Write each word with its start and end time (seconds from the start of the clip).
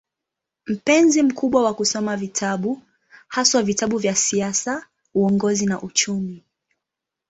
Mpenzi 0.67 1.23
mkubwa 1.23 1.63
wa 1.63 1.73
kusoma 1.73 2.17
vitabu, 2.17 2.81
haswa 3.27 3.61
vitabu 3.63 3.97
vya 3.97 4.15
siasa, 4.15 4.87
uongozi 5.13 5.65
na 5.65 5.81
uchumi. 5.81 6.43